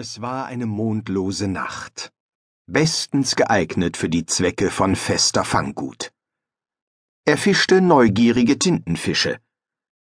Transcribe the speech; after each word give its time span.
Es 0.00 0.20
war 0.20 0.46
eine 0.46 0.66
mondlose 0.66 1.48
Nacht, 1.48 2.12
bestens 2.68 3.34
geeignet 3.34 3.96
für 3.96 4.08
die 4.08 4.26
Zwecke 4.26 4.70
von 4.70 4.94
fester 4.94 5.42
Fanggut. 5.42 6.12
Er 7.24 7.36
fischte 7.36 7.80
neugierige 7.80 8.60
Tintenfische. 8.60 9.40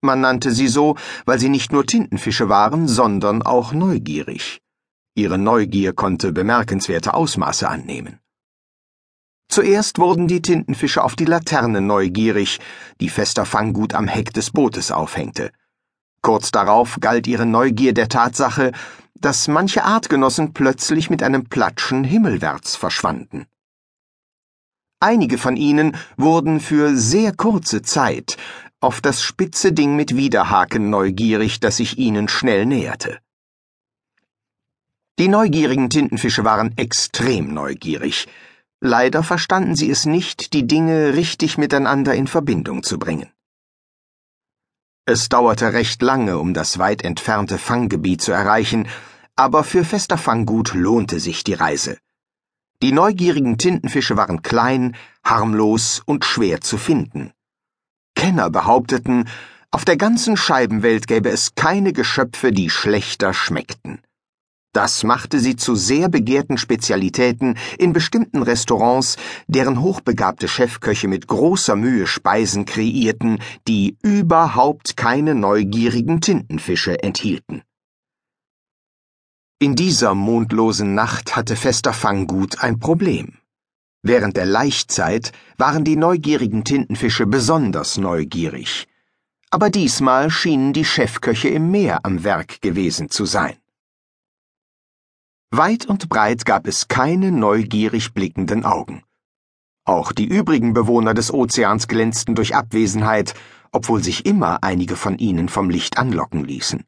Man 0.00 0.20
nannte 0.20 0.52
sie 0.52 0.68
so, 0.68 0.94
weil 1.24 1.40
sie 1.40 1.48
nicht 1.48 1.72
nur 1.72 1.84
Tintenfische 1.84 2.48
waren, 2.48 2.86
sondern 2.86 3.42
auch 3.42 3.72
neugierig. 3.72 4.60
Ihre 5.16 5.36
Neugier 5.36 5.92
konnte 5.94 6.30
bemerkenswerte 6.30 7.12
Ausmaße 7.14 7.68
annehmen. 7.68 8.20
Zuerst 9.48 9.98
wurden 9.98 10.28
die 10.28 10.42
Tintenfische 10.42 11.02
auf 11.02 11.16
die 11.16 11.24
Laterne 11.24 11.80
neugierig, 11.80 12.60
die 13.00 13.08
fester 13.08 13.44
Fanggut 13.44 13.94
am 13.94 14.06
Heck 14.06 14.32
des 14.32 14.52
Bootes 14.52 14.92
aufhängte. 14.92 15.50
Kurz 16.22 16.52
darauf 16.52 17.00
galt 17.00 17.26
ihre 17.26 17.46
Neugier 17.46 17.92
der 17.94 18.08
Tatsache, 18.08 18.70
dass 19.22 19.48
manche 19.48 19.84
Artgenossen 19.84 20.52
plötzlich 20.52 21.08
mit 21.08 21.22
einem 21.22 21.46
Platschen 21.48 22.04
himmelwärts 22.04 22.76
verschwanden. 22.76 23.46
Einige 25.00 25.38
von 25.38 25.56
ihnen 25.56 25.96
wurden 26.16 26.60
für 26.60 26.96
sehr 26.96 27.32
kurze 27.32 27.82
Zeit 27.82 28.36
auf 28.80 29.00
das 29.00 29.22
spitze 29.22 29.72
Ding 29.72 29.96
mit 29.96 30.16
Widerhaken 30.16 30.90
neugierig, 30.90 31.60
das 31.60 31.78
sich 31.78 31.98
ihnen 31.98 32.28
schnell 32.28 32.66
näherte. 32.66 33.18
Die 35.18 35.28
neugierigen 35.28 35.88
Tintenfische 35.88 36.44
waren 36.44 36.76
extrem 36.76 37.54
neugierig. 37.54 38.28
Leider 38.80 39.22
verstanden 39.22 39.76
sie 39.76 39.90
es 39.90 40.04
nicht, 40.04 40.52
die 40.52 40.66
Dinge 40.66 41.14
richtig 41.14 41.58
miteinander 41.58 42.14
in 42.14 42.26
Verbindung 42.26 42.82
zu 42.82 42.98
bringen. 42.98 43.30
Es 45.04 45.28
dauerte 45.28 45.72
recht 45.72 46.00
lange, 46.00 46.38
um 46.38 46.54
das 46.54 46.78
weit 46.78 47.02
entfernte 47.02 47.58
Fanggebiet 47.58 48.22
zu 48.22 48.32
erreichen, 48.32 48.88
aber 49.36 49.64
für 49.64 49.84
fester 49.84 50.18
Fanggut 50.18 50.74
lohnte 50.74 51.20
sich 51.20 51.44
die 51.44 51.54
Reise. 51.54 51.98
Die 52.82 52.92
neugierigen 52.92 53.58
Tintenfische 53.58 54.16
waren 54.16 54.42
klein, 54.42 54.96
harmlos 55.24 56.02
und 56.04 56.24
schwer 56.24 56.60
zu 56.60 56.78
finden. 56.78 57.32
Kenner 58.14 58.50
behaupteten, 58.50 59.28
auf 59.70 59.84
der 59.84 59.96
ganzen 59.96 60.36
Scheibenwelt 60.36 61.06
gäbe 61.06 61.30
es 61.30 61.54
keine 61.54 61.92
Geschöpfe, 61.92 62.52
die 62.52 62.68
schlechter 62.68 63.32
schmeckten. 63.32 64.02
Das 64.72 65.04
machte 65.04 65.38
sie 65.38 65.56
zu 65.56 65.74
sehr 65.76 66.08
begehrten 66.08 66.56
Spezialitäten 66.56 67.58
in 67.78 67.92
bestimmten 67.92 68.42
Restaurants, 68.42 69.16
deren 69.46 69.80
hochbegabte 69.80 70.48
Chefköche 70.48 71.08
mit 71.08 71.26
großer 71.26 71.76
Mühe 71.76 72.06
Speisen 72.06 72.64
kreierten, 72.64 73.38
die 73.68 73.96
überhaupt 74.02 74.96
keine 74.96 75.34
neugierigen 75.34 76.20
Tintenfische 76.20 77.02
enthielten. 77.02 77.62
In 79.62 79.76
dieser 79.76 80.16
mondlosen 80.16 80.96
Nacht 80.96 81.36
hatte 81.36 81.54
Fester 81.54 81.92
Fanggut 81.92 82.64
ein 82.64 82.80
Problem. 82.80 83.34
Während 84.02 84.36
der 84.36 84.44
Laichzeit 84.44 85.30
waren 85.56 85.84
die 85.84 85.94
neugierigen 85.94 86.64
Tintenfische 86.64 87.26
besonders 87.26 87.96
neugierig. 87.96 88.88
Aber 89.50 89.70
diesmal 89.70 90.30
schienen 90.30 90.72
die 90.72 90.84
Chefköche 90.84 91.48
im 91.48 91.70
Meer 91.70 92.00
am 92.02 92.24
Werk 92.24 92.60
gewesen 92.60 93.08
zu 93.08 93.24
sein. 93.24 93.56
Weit 95.52 95.86
und 95.86 96.08
breit 96.08 96.44
gab 96.44 96.66
es 96.66 96.88
keine 96.88 97.30
neugierig 97.30 98.14
blickenden 98.14 98.64
Augen. 98.64 99.04
Auch 99.84 100.10
die 100.10 100.26
übrigen 100.26 100.74
Bewohner 100.74 101.14
des 101.14 101.32
Ozeans 101.32 101.86
glänzten 101.86 102.34
durch 102.34 102.56
Abwesenheit, 102.56 103.34
obwohl 103.70 104.02
sich 104.02 104.26
immer 104.26 104.64
einige 104.64 104.96
von 104.96 105.18
ihnen 105.18 105.48
vom 105.48 105.70
Licht 105.70 105.98
anlocken 105.98 106.42
ließen. 106.42 106.84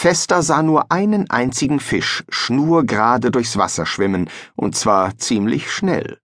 Fester 0.00 0.44
sah 0.44 0.62
nur 0.62 0.92
einen 0.92 1.28
einzigen 1.28 1.80
Fisch 1.80 2.22
schnurgerade 2.28 3.32
durchs 3.32 3.56
Wasser 3.56 3.84
schwimmen, 3.84 4.30
und 4.54 4.76
zwar 4.76 5.18
ziemlich 5.18 5.72
schnell. 5.72 6.20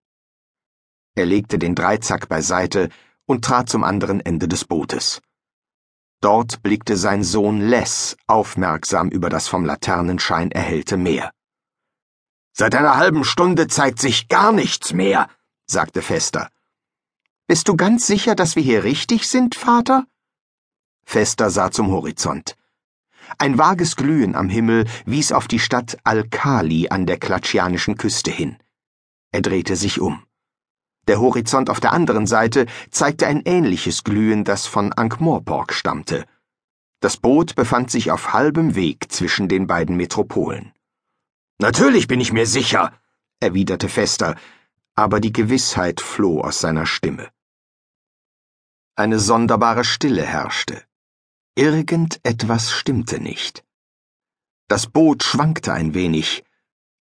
Er 1.17 1.27
legte 1.27 1.59
den 1.59 1.75
Dreizack 1.75 2.29
beiseite 2.29 2.89
und 3.27 3.45
trat 3.45 3.69
zum 3.69 3.83
anderen 3.83 4.21
Ende 4.21 4.47
des 4.47 4.65
Bootes. 4.65 5.23
Dort 6.21 6.63
blickte 6.63 6.97
sein 6.97 7.25
Sohn 7.25 7.61
Les 7.63 8.17
aufmerksam 8.29 9.09
über 9.09 9.29
das 9.29 9.49
vom 9.49 9.65
Laternenschein 9.65 10.53
erhellte 10.53 10.97
Meer. 10.97 11.33
Seit 12.53 12.77
einer 12.77 12.97
halben 12.97 13.25
Stunde 13.25 13.67
zeigt 13.67 13.99
sich 13.99 14.29
gar 14.29 14.53
nichts 14.53 14.93
mehr, 14.93 15.29
sagte 15.67 16.01
Fester. 16.01 16.49
Bist 17.49 17.67
du 17.67 17.75
ganz 17.75 18.07
sicher, 18.07 18.37
dass 18.37 18.55
wir 18.55 18.63
hier 18.63 18.85
richtig 18.85 19.27
sind, 19.27 19.57
Vater? 19.57 20.07
Fester 21.03 21.51
sah 21.51 21.73
zum 21.73 21.91
Horizont. 21.91 22.55
Ein 23.39 23.59
vages 23.59 23.97
Glühen 23.97 24.35
am 24.35 24.49
Himmel 24.49 24.87
wies 25.07 25.33
auf 25.33 25.49
die 25.49 25.59
Stadt 25.59 25.99
Al-Khali 26.05 26.89
an 26.89 27.07
der 27.07 27.19
klatschianischen 27.19 27.97
Küste 27.97 28.31
hin. 28.31 28.57
Er 29.33 29.43
drehte 29.43 29.77
sich 29.77 30.01
um. 30.01 30.23
Der 31.07 31.21
Horizont 31.21 31.69
auf 31.69 31.81
der 31.81 31.93
anderen 31.93 32.27
Seite 32.27 32.67
zeigte 32.91 33.27
ein 33.27 33.43
ähnliches 33.45 34.05
Glühen, 34.05 34.45
das 34.45 34.67
von 34.67 34.93
Ankh-Morpork 34.93 35.73
stammte. 35.73 36.25
Das 37.01 37.19
Boot 37.19 37.55
befand 37.55 37.91
sich 37.91 38.11
auf 38.11 38.33
halbem 38.33 38.75
Weg 38.75 39.13
zwischen 39.13 39.49
den 39.49 39.67
beiden 39.67 39.97
Metropolen. 39.97 40.73
Natürlich 41.59 42.07
bin 42.07 42.21
ich 42.21 42.33
mir 42.33 42.47
sicher, 42.47 42.93
erwiderte 43.41 43.89
Fester, 43.89 44.37
aber 44.95 45.21
die 45.21 45.33
Gewissheit 45.33 46.01
floh 46.01 46.41
aus 46.41 46.61
seiner 46.61 46.87
Stimme. 46.87 47.29
Eine 48.97 49.19
sonderbare 49.19 49.85
Stille 49.85 50.23
herrschte. 50.23 50.83
Irgendetwas 51.57 52.73
stimmte 52.73 53.21
nicht. 53.21 53.65
Das 54.67 54.89
Boot 54.89 55.23
schwankte 55.23 55.73
ein 55.73 55.95
wenig, 55.95 56.43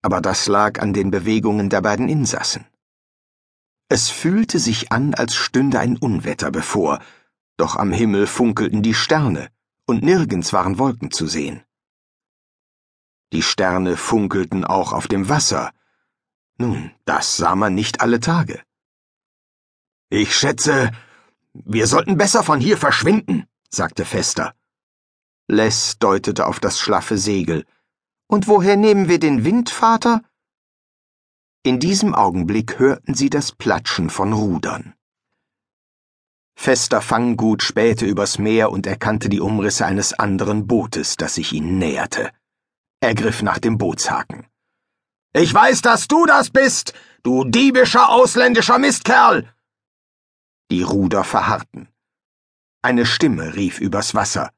aber 0.03 0.21
das 0.21 0.47
lag 0.47 0.79
an 0.79 0.93
den 0.93 1.09
Bewegungen 1.09 1.71
der 1.71 1.81
beiden 1.81 2.07
Insassen. 2.07 2.67
Es 3.89 4.09
fühlte 4.09 4.59
sich 4.59 4.91
an, 4.91 5.15
als 5.15 5.33
stünde 5.33 5.79
ein 5.79 5.97
Unwetter 5.97 6.51
bevor, 6.51 7.01
doch 7.57 7.77
am 7.77 7.91
Himmel 7.91 8.27
funkelten 8.27 8.83
die 8.83 8.93
Sterne, 8.93 9.49
und 9.87 10.03
nirgends 10.03 10.53
waren 10.53 10.77
Wolken 10.77 11.09
zu 11.09 11.25
sehen. 11.25 11.63
Die 13.31 13.41
Sterne 13.41 13.97
funkelten 13.97 14.65
auch 14.65 14.93
auf 14.93 15.07
dem 15.07 15.29
Wasser. 15.29 15.71
Nun, 16.59 16.91
das 17.05 17.37
sah 17.37 17.55
man 17.55 17.73
nicht 17.73 18.01
alle 18.01 18.19
Tage. 18.19 18.61
Ich 20.09 20.35
schätze, 20.35 20.91
wir 21.53 21.87
sollten 21.87 22.17
besser 22.17 22.43
von 22.43 22.59
hier 22.59 22.77
verschwinden 22.77 23.47
sagte 23.73 24.05
Fester. 24.05 24.53
Les 25.47 25.97
deutete 25.99 26.45
auf 26.45 26.59
das 26.59 26.79
schlaffe 26.79 27.17
Segel. 27.17 27.65
Und 28.27 28.47
woher 28.47 28.77
nehmen 28.77 29.07
wir 29.09 29.19
den 29.19 29.43
Wind, 29.43 29.69
Vater? 29.69 30.21
In 31.63 31.79
diesem 31.79 32.13
Augenblick 32.13 32.79
hörten 32.79 33.13
sie 33.13 33.29
das 33.29 33.51
Platschen 33.51 34.09
von 34.09 34.33
Rudern. 34.33 34.95
Fester 36.55 37.01
Fanggut 37.01 37.63
spähte 37.63 38.05
übers 38.05 38.37
Meer 38.37 38.71
und 38.71 38.85
erkannte 38.85 39.27
die 39.27 39.39
Umrisse 39.39 39.85
eines 39.85 40.13
anderen 40.13 40.67
Bootes, 40.67 41.15
das 41.15 41.35
sich 41.35 41.51
ihnen 41.53 41.77
näherte. 41.77 42.31
Er 43.01 43.15
griff 43.15 43.41
nach 43.41 43.59
dem 43.59 43.77
Bootshaken. 43.77 44.47
Ich 45.33 45.53
weiß, 45.53 45.81
dass 45.81 46.07
du 46.07 46.25
das 46.25 46.51
bist, 46.51 46.93
du 47.23 47.43
diebischer 47.43 48.09
ausländischer 48.09 48.77
Mistkerl! 48.77 49.51
Die 50.69 50.83
Ruder 50.83 51.23
verharrten. 51.23 51.92
Eine 52.85 53.05
Stimme 53.05 53.55
rief 53.55 53.79
übers 53.79 54.13
Wasser. 54.13 54.51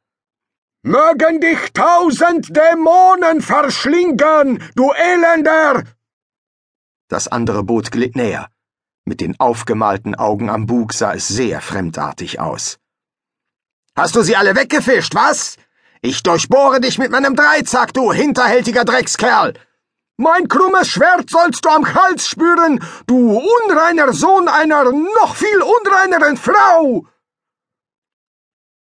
Mögen 0.81 1.41
dich 1.41 1.73
tausend 1.73 2.55
Dämonen 2.57 3.39
verschlingen, 3.39 4.63
du 4.73 4.91
Elender! 4.91 5.83
Das 7.07 7.27
andere 7.27 7.63
Boot 7.63 7.91
glitt 7.91 8.15
näher. 8.15 8.49
Mit 9.05 9.21
den 9.21 9.39
aufgemalten 9.39 10.15
Augen 10.15 10.49
am 10.49 10.65
Bug 10.65 10.93
sah 10.93 11.13
es 11.13 11.27
sehr 11.27 11.61
fremdartig 11.61 12.39
aus. 12.39 12.79
Hast 13.95 14.15
du 14.15 14.23
sie 14.23 14.35
alle 14.35 14.55
weggefischt, 14.55 15.13
was? 15.13 15.57
Ich 16.01 16.23
durchbohre 16.23 16.81
dich 16.81 16.97
mit 16.97 17.11
meinem 17.11 17.35
Dreizack, 17.35 17.93
du 17.93 18.11
hinterhältiger 18.11 18.85
Dreckskerl! 18.85 19.53
Mein 20.17 20.47
krummes 20.47 20.87
Schwert 20.87 21.29
sollst 21.29 21.63
du 21.63 21.69
am 21.69 21.93
Hals 21.93 22.27
spüren, 22.27 22.83
du 23.05 23.37
unreiner 23.37 24.13
Sohn 24.13 24.47
einer 24.47 24.85
noch 24.91 25.35
viel 25.35 25.61
unreineren 25.61 26.37
Frau! 26.37 27.05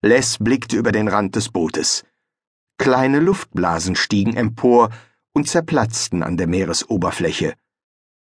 Les 0.03 0.39
blickte 0.39 0.77
über 0.77 0.93
den 0.93 1.09
Rand 1.09 1.35
des 1.35 1.49
Bootes. 1.49 2.05
Kleine 2.79 3.19
Luftblasen 3.19 3.97
stiegen 3.97 4.37
empor 4.37 4.91
und 5.33 5.49
zerplatzten 5.49 6.23
an 6.23 6.37
der 6.37 6.47
Meeresoberfläche. 6.47 7.55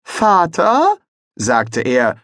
Vater? 0.04 0.98
sagte 1.36 1.82
er. 1.82 2.20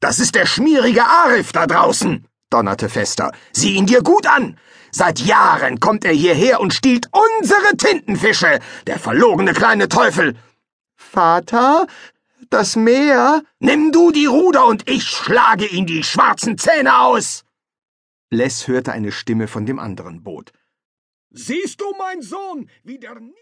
Das 0.00 0.18
ist 0.18 0.34
der 0.34 0.46
schmierige 0.46 1.04
Arif 1.04 1.52
da 1.52 1.68
draußen, 1.68 2.26
donnerte 2.50 2.88
Fester. 2.88 3.30
Sieh 3.52 3.76
ihn 3.76 3.86
dir 3.86 4.02
gut 4.02 4.26
an! 4.26 4.58
Seit 4.90 5.20
Jahren 5.20 5.78
kommt 5.78 6.04
er 6.04 6.12
hierher 6.12 6.60
und 6.60 6.74
stiehlt 6.74 7.08
unsere 7.12 7.76
Tintenfische, 7.76 8.58
der 8.86 8.98
verlogene 8.98 9.52
kleine 9.52 9.88
Teufel. 9.88 10.36
Vater, 10.96 11.86
das 12.50 12.74
Meer. 12.76 13.42
Nimm 13.60 13.92
du 13.92 14.10
die 14.10 14.26
Ruder 14.26 14.66
und 14.66 14.88
ich 14.88 15.04
schlage 15.04 15.66
ihn 15.66 15.86
die 15.86 16.02
schwarzen 16.02 16.58
Zähne 16.58 16.98
aus. 17.00 17.45
Les 18.30 18.66
hörte 18.66 18.92
eine 18.92 19.12
Stimme 19.12 19.46
von 19.46 19.66
dem 19.66 19.78
anderen 19.78 20.22
Boot. 20.22 20.52
Siehst 21.30 21.80
du, 21.80 21.84
mein 21.98 22.22
Sohn, 22.22 22.68
wie 22.82 22.98
der 22.98 23.20